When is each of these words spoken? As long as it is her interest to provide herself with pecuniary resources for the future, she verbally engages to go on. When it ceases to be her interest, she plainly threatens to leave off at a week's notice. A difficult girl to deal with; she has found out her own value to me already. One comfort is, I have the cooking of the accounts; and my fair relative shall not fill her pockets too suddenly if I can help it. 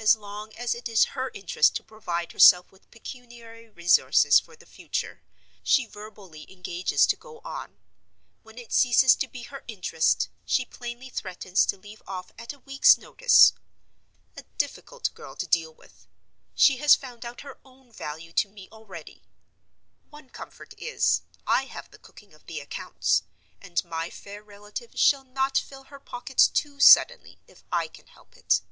As 0.00 0.14
long 0.16 0.54
as 0.54 0.74
it 0.74 0.88
is 0.88 1.06
her 1.06 1.30
interest 1.34 1.76
to 1.76 1.82
provide 1.82 2.32
herself 2.32 2.72
with 2.72 2.90
pecuniary 2.90 3.68
resources 3.68 4.40
for 4.40 4.56
the 4.56 4.64
future, 4.64 5.20
she 5.62 5.84
verbally 5.84 6.50
engages 6.50 7.04
to 7.08 7.16
go 7.16 7.40
on. 7.44 7.76
When 8.42 8.56
it 8.56 8.72
ceases 8.72 9.14
to 9.16 9.28
be 9.28 9.42
her 9.42 9.64
interest, 9.66 10.30
she 10.46 10.64
plainly 10.64 11.10
threatens 11.10 11.66
to 11.66 11.76
leave 11.76 12.00
off 12.06 12.32
at 12.38 12.54
a 12.54 12.60
week's 12.60 12.96
notice. 12.96 13.52
A 14.34 14.44
difficult 14.56 15.12
girl 15.14 15.36
to 15.36 15.46
deal 15.46 15.74
with; 15.74 16.06
she 16.54 16.78
has 16.78 16.94
found 16.94 17.26
out 17.26 17.42
her 17.42 17.58
own 17.62 17.92
value 17.92 18.32
to 18.34 18.48
me 18.48 18.66
already. 18.72 19.24
One 20.10 20.30
comfort 20.30 20.72
is, 20.78 21.20
I 21.46 21.64
have 21.64 21.90
the 21.90 21.98
cooking 21.98 22.32
of 22.32 22.46
the 22.46 22.60
accounts; 22.60 23.24
and 23.60 23.84
my 23.84 24.08
fair 24.08 24.42
relative 24.42 24.98
shall 24.98 25.24
not 25.24 25.58
fill 25.58 25.84
her 25.84 26.00
pockets 26.00 26.48
too 26.48 26.80
suddenly 26.80 27.40
if 27.46 27.62
I 27.70 27.88
can 27.88 28.06
help 28.06 28.38
it. 28.38 28.62